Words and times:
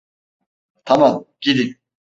Tamam, 0.85 1.25
gidin. 1.41 1.77